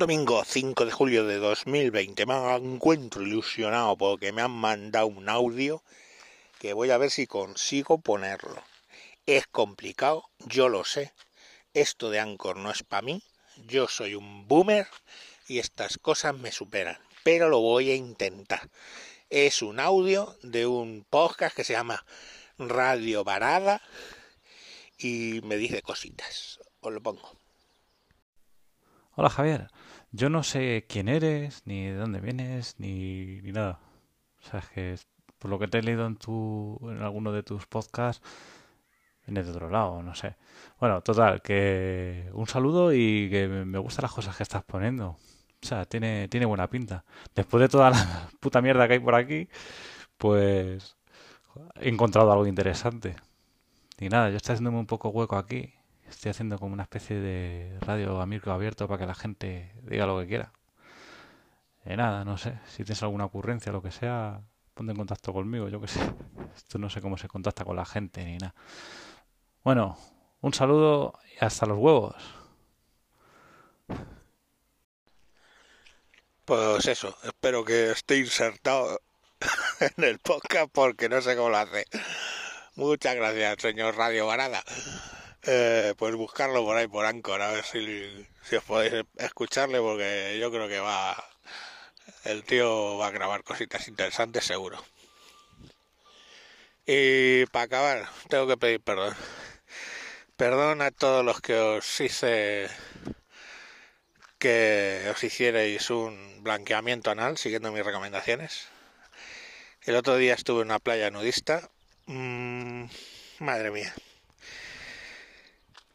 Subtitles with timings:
[0.00, 2.24] Domingo 5 de julio de 2020.
[2.24, 5.82] Me encuentro ilusionado porque me han mandado un audio
[6.58, 8.62] que voy a ver si consigo ponerlo.
[9.26, 11.12] Es complicado, yo lo sé.
[11.74, 13.22] Esto de Anchor no es para mí.
[13.66, 14.88] Yo soy un boomer
[15.46, 16.96] y estas cosas me superan.
[17.22, 18.70] Pero lo voy a intentar.
[19.28, 22.06] Es un audio de un podcast que se llama
[22.56, 23.82] Radio Varada
[24.96, 26.58] y me dice cositas.
[26.80, 27.32] Os lo pongo.
[29.16, 29.68] Hola Javier,
[30.12, 33.80] yo no sé quién eres, ni de dónde vienes, ni, ni nada.
[34.42, 34.98] O sea, es que
[35.38, 38.22] por lo que te he leído en, tu, en alguno de tus podcasts,
[39.26, 40.36] vienes de otro lado, no sé.
[40.78, 45.16] Bueno, total, que un saludo y que me gustan las cosas que estás poniendo.
[45.62, 47.04] O sea, tiene, tiene buena pinta.
[47.34, 49.48] Después de toda la puta mierda que hay por aquí,
[50.18, 50.96] pues
[51.80, 53.16] he encontrado algo interesante.
[53.98, 55.74] Y nada, yo estoy haciéndome un poco hueco aquí
[56.10, 60.06] Estoy haciendo como una especie de radio a micro abierto para que la gente diga
[60.06, 60.52] lo que quiera.
[61.84, 62.58] Eh, nada, no sé.
[62.66, 64.40] Si tienes alguna ocurrencia, lo que sea,
[64.74, 66.00] ponte en contacto conmigo, yo que sé.
[66.56, 68.54] Esto no sé cómo se contacta con la gente ni nada.
[69.62, 69.96] Bueno,
[70.40, 72.16] un saludo y hasta los huevos.
[76.44, 79.00] Pues eso, espero que esté insertado
[79.96, 81.86] en el podcast porque no sé cómo lo hace.
[82.74, 84.62] Muchas gracias, señor Radio Varada
[85.42, 90.50] eh, pues buscarlo por ahí por Anchor, a ver si, os podéis escucharle, porque yo
[90.50, 91.16] creo que va.
[92.24, 94.84] El tío va a grabar cositas interesantes, seguro.
[96.86, 99.14] Y para acabar, tengo que pedir perdón.
[100.36, 102.68] Perdón a todos los que os hice
[104.38, 108.68] que os hicierais un blanqueamiento anal siguiendo mis recomendaciones.
[109.82, 111.70] El otro día estuve en una playa nudista.
[112.06, 112.86] Mm,
[113.38, 113.94] madre mía.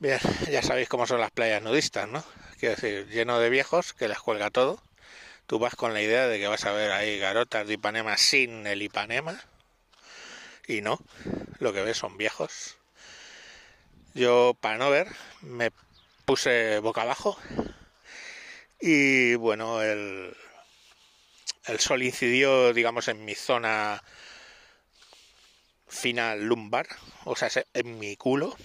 [0.00, 2.22] Bien, ya sabéis cómo son las playas nudistas, ¿no?
[2.60, 4.80] Quiero decir, lleno de viejos que les cuelga todo.
[5.48, 8.64] Tú vas con la idea de que vas a ver ahí garotas de Ipanema sin
[8.68, 9.42] el Ipanema.
[10.68, 11.00] Y no,
[11.58, 12.76] lo que ves son viejos.
[14.14, 15.08] Yo, para no ver,
[15.40, 15.72] me
[16.24, 17.36] puse boca abajo.
[18.80, 20.36] Y bueno, el,
[21.66, 24.04] el sol incidió, digamos, en mi zona
[25.88, 26.86] final lumbar,
[27.24, 28.56] o sea, en mi culo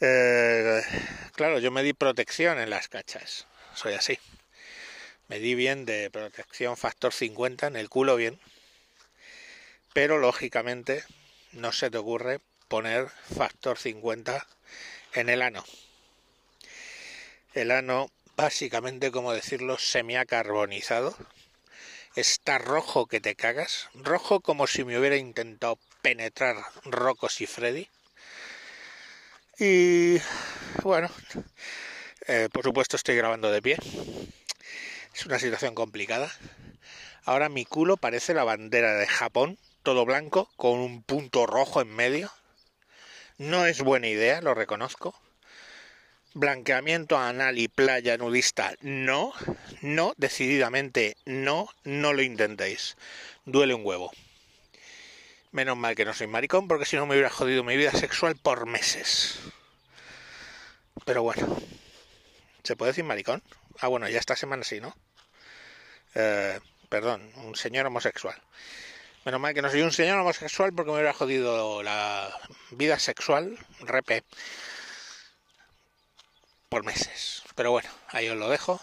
[0.00, 0.82] eh,
[1.32, 3.46] claro, yo me di protección en las cachas.
[3.74, 4.18] Soy así.
[5.28, 8.38] Me di bien de protección factor 50 en el culo bien.
[9.92, 11.04] Pero lógicamente
[11.52, 14.46] no se te ocurre poner factor 50
[15.14, 15.64] en el ano.
[17.54, 21.16] El ano, básicamente, como decirlo, semiacarbonizado.
[22.14, 23.88] Está rojo que te cagas.
[23.94, 27.88] Rojo como si me hubiera intentado penetrar Rocos y Freddy
[29.58, 30.18] y
[30.82, 31.10] bueno,
[32.26, 33.76] eh, por supuesto estoy grabando de pie.
[35.14, 36.30] Es una situación complicada.
[37.24, 41.94] Ahora mi culo parece la bandera de Japón, todo blanco, con un punto rojo en
[41.94, 42.32] medio.
[43.36, 45.14] No es buena idea, lo reconozco.
[46.34, 49.32] Blanqueamiento anal y playa nudista, no,
[49.80, 52.96] no, decididamente no, no lo intentéis.
[53.44, 54.12] Duele un huevo.
[55.50, 58.36] Menos mal que no soy maricón, porque si no me hubiera jodido mi vida sexual
[58.36, 59.40] por meses.
[61.04, 61.46] Pero bueno,
[62.62, 63.42] ¿se puede decir maricón?
[63.80, 64.94] Ah, bueno, ya esta semana sí, ¿no?
[66.14, 68.40] Eh, perdón, un señor homosexual.
[69.24, 72.30] Menos mal que no soy un señor homosexual porque me hubiera jodido la
[72.70, 74.24] vida sexual, repe,
[76.68, 77.42] por meses.
[77.54, 78.80] Pero bueno, ahí os lo dejo.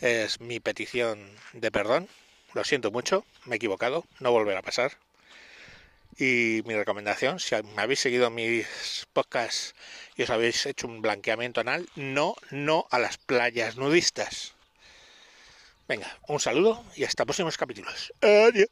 [0.00, 2.08] Es mi petición de perdón.
[2.54, 4.92] Lo siento mucho, me he equivocado, no volverá a pasar.
[6.18, 8.66] Y mi recomendación, si me habéis seguido mis
[9.12, 9.74] podcasts
[10.16, 14.54] y os habéis hecho un blanqueamiento anal, no, no a las playas nudistas.
[15.86, 18.12] Venga, un saludo y hasta próximos capítulos.
[18.20, 18.68] Adiós.